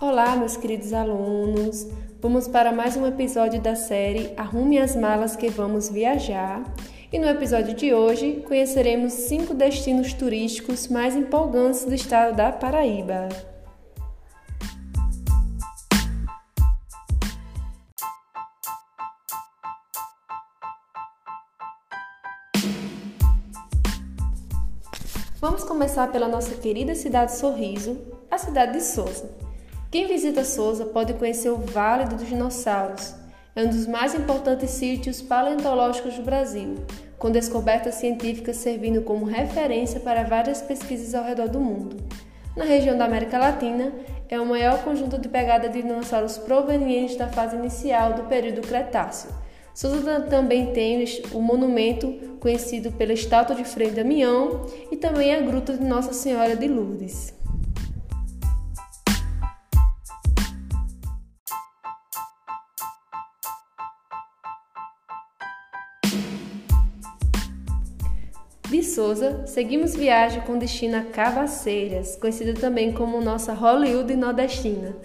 Olá, 0.00 0.34
meus 0.34 0.56
queridos 0.56 0.92
alunos. 0.92 1.86
Vamos 2.20 2.48
para 2.48 2.72
mais 2.72 2.96
um 2.96 3.06
episódio 3.06 3.60
da 3.60 3.76
série 3.76 4.34
Arrume 4.36 4.76
as 4.76 4.96
malas 4.96 5.36
que 5.36 5.48
vamos 5.48 5.88
viajar. 5.88 6.64
E 7.12 7.18
no 7.18 7.28
episódio 7.28 7.74
de 7.74 7.94
hoje 7.94 8.42
conheceremos 8.44 9.12
cinco 9.12 9.54
destinos 9.54 10.12
turísticos 10.12 10.88
mais 10.88 11.14
empolgantes 11.14 11.84
do 11.84 11.94
estado 11.94 12.34
da 12.34 12.50
Paraíba. 12.50 13.28
Vamos 25.40 25.62
começar 25.62 26.10
pela 26.10 26.26
nossa 26.26 26.56
querida 26.56 26.96
cidade 26.96 27.36
Sorriso, 27.36 27.96
a 28.28 28.36
cidade 28.36 28.72
de 28.72 28.82
Souza. 28.82 29.43
Quem 29.94 30.08
visita 30.08 30.42
Souza 30.42 30.86
pode 30.86 31.14
conhecer 31.14 31.50
o 31.50 31.56
Vale 31.56 32.06
dos 32.06 32.26
Dinossauros. 32.26 33.14
É 33.54 33.62
um 33.62 33.68
dos 33.68 33.86
mais 33.86 34.12
importantes 34.12 34.70
sítios 34.70 35.22
paleontológicos 35.22 36.16
do 36.16 36.24
Brasil, 36.24 36.74
com 37.16 37.30
descobertas 37.30 37.94
científicas 37.94 38.56
servindo 38.56 39.02
como 39.02 39.24
referência 39.24 40.00
para 40.00 40.24
várias 40.24 40.60
pesquisas 40.60 41.14
ao 41.14 41.22
redor 41.22 41.48
do 41.48 41.60
mundo. 41.60 41.96
Na 42.56 42.64
região 42.64 42.98
da 42.98 43.04
América 43.04 43.38
Latina, 43.38 43.92
é 44.28 44.40
o 44.40 44.44
maior 44.44 44.82
conjunto 44.82 45.16
de 45.16 45.28
pegada 45.28 45.68
de 45.68 45.80
dinossauros 45.80 46.38
provenientes 46.38 47.14
da 47.14 47.28
fase 47.28 47.54
inicial 47.54 48.14
do 48.14 48.24
período 48.24 48.66
Cretáceo, 48.66 49.30
Souza 49.72 50.22
também 50.22 50.72
tem 50.72 51.04
o 51.32 51.40
monumento 51.40 52.36
conhecido 52.40 52.90
pela 52.90 53.12
estátua 53.12 53.54
de 53.54 53.64
Frei 53.64 53.92
Damião 53.92 54.66
e 54.90 54.96
também 54.96 55.32
a 55.32 55.40
Gruta 55.40 55.76
de 55.76 55.84
Nossa 55.84 56.12
Senhora 56.12 56.56
de 56.56 56.66
Lourdes. 56.66 57.33
De 68.74 68.82
Souza, 68.82 69.46
seguimos 69.46 69.94
viagem 69.94 70.40
com 70.40 70.58
destino 70.58 70.96
a 70.96 71.02
Cabaceiras, 71.02 72.16
conhecida 72.16 72.54
também 72.54 72.90
como 72.90 73.20
nossa 73.20 73.52
Hollywood 73.52 74.16
nordestina. 74.16 74.96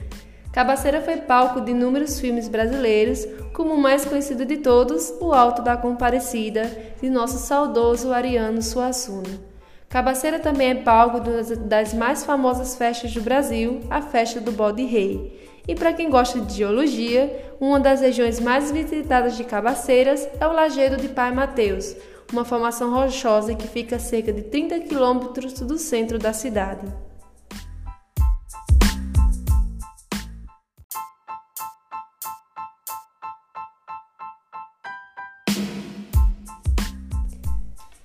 Cabaceira 0.52 1.02
foi 1.02 1.18
palco 1.18 1.62
de 1.62 1.70
inúmeros 1.70 2.20
filmes 2.20 2.48
brasileiros, 2.48 3.28
como 3.54 3.76
o 3.76 3.78
mais 3.78 4.04
conhecido 4.06 4.44
de 4.44 4.58
todos, 4.58 5.14
O 5.22 5.32
Alto 5.34 5.62
da 5.62 5.78
Comparecida, 5.78 6.64
de 7.00 7.12
nosso 7.12 7.38
saudoso 7.38 8.12
Ariano 8.12 8.60
Suassuna. 8.60 9.40
Cabaceira 9.88 10.40
também 10.40 10.72
é 10.72 10.76
palco 10.76 11.20
das 11.68 11.94
mais 11.94 12.26
famosas 12.26 12.76
festas 12.76 13.14
do 13.14 13.22
Brasil, 13.22 13.82
a 13.88 14.02
Festa 14.02 14.42
do 14.42 14.52
Bode 14.52 14.84
Rei. 14.84 15.48
E 15.68 15.76
para 15.76 15.94
quem 15.94 16.10
gosta 16.10 16.40
de 16.40 16.56
geologia, 16.56 17.54
uma 17.62 17.80
das 17.80 18.02
regiões 18.02 18.40
mais 18.40 18.72
visitadas 18.72 19.38
de 19.38 19.44
Cabaceiras 19.44 20.28
é 20.40 20.48
o 20.48 20.54
Lajeado 20.54 20.98
de 20.98 21.10
Pai 21.10 21.32
Mateus, 21.32 21.96
uma 22.32 22.46
formação 22.46 22.94
rochosa 22.94 23.56
que 23.56 23.68
fica 23.68 23.96
a 23.96 24.00
cerca 24.00 24.32
de 24.32 24.44
30 24.44 24.80
quilômetros 24.82 25.54
do 25.54 25.78
centro 25.78 26.20
da 26.20 26.32
cidade. 26.32 26.86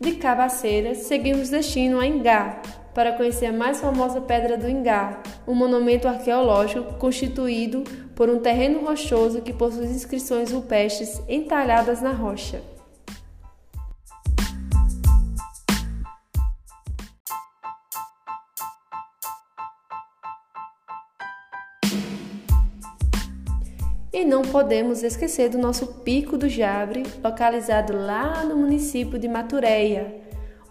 De 0.01 0.13
Cabaceiras, 0.17 0.99
seguimos 0.99 1.51
destino 1.51 1.99
a 1.99 2.07
Ingá, 2.07 2.61
para 2.95 3.13
conhecer 3.13 3.47
a 3.47 3.53
mais 3.53 3.81
famosa 3.81 4.21
pedra 4.21 4.57
do 4.57 4.69
Ingá, 4.69 5.23
um 5.47 5.55
monumento 5.55 6.07
arqueológico 6.07 6.95
constituído 6.95 7.85
por 8.15 8.29
um 8.29 8.39
terreno 8.39 8.85
rochoso 8.85 9.43
que 9.43 9.53
possui 9.53 9.87
inscrições 9.87 10.53
rupestres 10.53 11.21
entalhadas 11.29 12.01
na 12.01 12.13
rocha. 12.13 12.74
E 24.15 24.25
não 24.25 24.43
podemos 24.43 25.03
esquecer 25.03 25.49
do 25.49 25.59
nosso 25.59 25.89
Pico 26.05 26.39
do 26.39 26.49
Jabre, 26.49 27.03
localizado 27.21 27.97
lá 27.97 28.45
no 28.45 28.57
município 28.57 29.19
de 29.19 29.27
Matureia. 29.27 30.23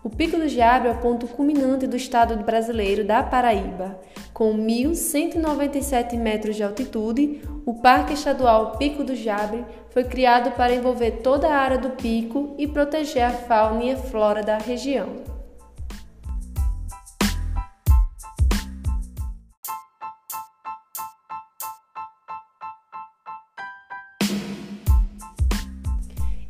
O 0.01 0.09
Pico 0.09 0.37
do 0.37 0.47
Jabre 0.47 0.87
é 0.87 0.91
o 0.93 1.01
ponto 1.01 1.27
culminante 1.27 1.85
do 1.85 1.97
estado 1.97 2.37
brasileiro 2.37 3.03
da 3.03 3.21
Paraíba. 3.21 3.99
Com 4.33 4.57
1.197 4.57 6.17
metros 6.17 6.55
de 6.55 6.63
altitude, 6.63 7.41
o 7.65 7.73
Parque 7.73 8.13
Estadual 8.13 8.77
Pico 8.77 9.03
do 9.03 9.13
Jabre 9.13 9.65
foi 9.89 10.05
criado 10.05 10.51
para 10.51 10.73
envolver 10.73 11.19
toda 11.21 11.49
a 11.49 11.57
área 11.57 11.77
do 11.77 11.89
pico 11.89 12.55
e 12.57 12.65
proteger 12.65 13.23
a 13.23 13.31
fauna 13.31 13.83
e 13.83 13.91
a 13.91 13.97
flora 13.97 14.41
da 14.41 14.57
região. 14.57 15.32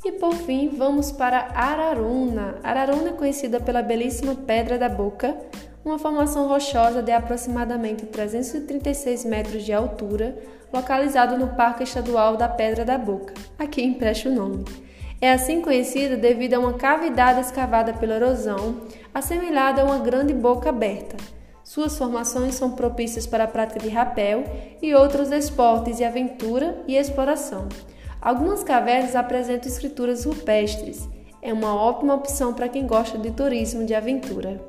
E 0.06 0.12
por 0.12 0.34
fim, 0.34 0.68
vamos 0.68 1.14
para 1.14 1.48
Araruna. 1.56 2.56
Araruna 2.62 3.12
é 3.12 3.14
conhecida 3.14 3.62
pela 3.62 3.82
belíssima 3.82 4.36
Pedra 4.36 4.78
da 4.78 4.90
Boca, 4.90 5.34
uma 5.86 5.98
formação 5.98 6.46
rochosa 6.50 7.02
de 7.02 7.14
aproximadamente 7.14 8.06
336 8.08 9.24
metros 9.24 9.64
de 9.64 9.72
altura, 9.72 10.38
localizado 10.74 11.38
no 11.38 11.56
Parque 11.56 11.84
Estadual 11.84 12.36
da 12.36 12.50
Pedra 12.50 12.84
da 12.84 12.98
Boca. 12.98 13.34
Aqui 13.58 13.82
empresta 13.82 14.28
o 14.28 14.34
nome. 14.34 14.66
É 15.22 15.32
assim 15.32 15.62
conhecida 15.62 16.18
devido 16.18 16.56
a 16.56 16.60
uma 16.60 16.74
cavidade 16.74 17.40
escavada 17.40 17.94
pela 17.94 18.16
erosão, 18.16 18.82
assemelhada 19.14 19.84
a 19.84 19.86
uma 19.86 20.00
grande 20.00 20.34
boca 20.34 20.68
aberta. 20.68 21.16
Suas 21.64 21.98
formações 21.98 22.56
são 22.56 22.72
propícias 22.72 23.26
para 23.26 23.46
a 23.46 23.48
prática 23.48 23.80
de 23.80 23.88
rapel 23.88 24.44
e 24.82 24.94
outros 24.94 25.32
esportes 25.32 25.96
de 25.96 26.04
aventura 26.04 26.84
e 26.90 26.98
exploração. 26.98 27.70
Algumas 28.24 28.64
cavernas 28.64 29.18
apresentam 29.18 29.70
escrituras 29.70 30.24
rupestres. 30.24 31.10
É 31.42 31.52
uma 31.52 31.76
ótima 31.76 32.14
opção 32.14 32.54
para 32.54 32.70
quem 32.70 32.88
gosta 32.88 33.18
de 33.18 33.32
turismo 33.32 33.86
de 33.86 33.94
aventura. 33.94 34.62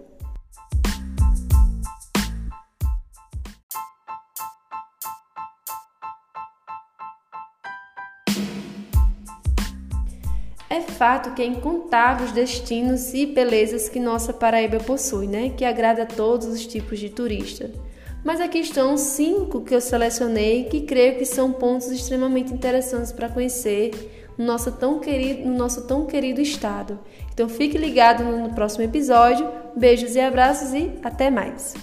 É 10.69 10.81
fato 10.81 11.32
que 11.34 11.42
é 11.42 11.47
incontáveis 11.47 12.32
destinos 12.32 13.15
e 13.15 13.25
belezas 13.25 13.88
que 13.88 14.00
nossa 14.00 14.32
Paraíba 14.32 14.78
possui, 14.81 15.28
né? 15.28 15.50
Que 15.50 15.65
agrada 15.65 16.03
a 16.03 16.06
todos 16.06 16.48
os 16.48 16.66
tipos 16.66 16.98
de 16.98 17.09
turista. 17.09 17.71
Mas 18.24 18.40
aqui 18.40 18.58
estão 18.58 18.96
cinco 18.96 19.60
que 19.60 19.74
eu 19.74 19.80
selecionei 19.80 20.64
que 20.64 20.80
creio 20.80 21.18
que 21.18 21.26
são 21.26 21.52
pontos 21.52 21.88
extremamente 21.88 22.54
interessantes 22.54 23.12
para 23.12 23.28
conhecer 23.28 23.90
no 24.38 24.46
nosso 24.46 24.72
tão 24.72 24.98
querido, 24.98 25.46
no 25.46 25.56
nosso 25.56 25.82
tão 25.82 26.06
querido 26.06 26.40
estado. 26.40 26.98
Então 27.32 27.48
fique 27.48 27.76
ligado 27.76 28.24
no 28.24 28.54
próximo 28.54 28.82
episódio. 28.82 29.46
Beijos 29.76 30.16
e 30.16 30.20
abraços 30.20 30.72
e 30.72 30.92
até 31.02 31.30
mais. 31.30 31.74